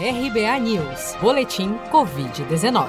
[0.00, 2.86] RBA News, Boletim Covid-19.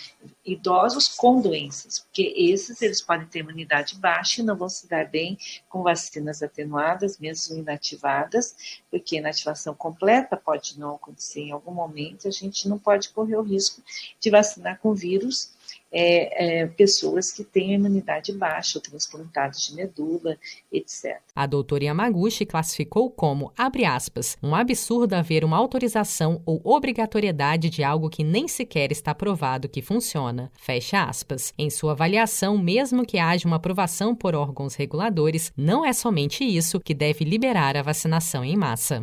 [0.44, 5.08] idosos com doenças, porque esses eles podem ter imunidade baixa e não vão se dar
[5.08, 12.26] bem com vacinas atenuadas, mesmo inativadas, porque inativação completa pode não acontecer em algum momento.
[12.26, 13.80] A gente não pode correr o risco
[14.18, 15.52] de vacinar com vírus
[15.92, 20.38] é, é, pessoas que têm imunidade baixa, transplantados de medula,
[20.72, 21.20] etc.
[21.36, 27.84] A doutora Yamaguchi classificou como, abre aspas, um absurdo haver uma autorização ou obrigatoriedade de
[27.84, 31.52] algo que nem sequer está provado que funciona, fecha aspas.
[31.58, 36.80] Em sua avaliação, mesmo que haja uma aprovação por órgãos reguladores, não é somente isso
[36.80, 39.02] que deve liberar a vacinação em massa.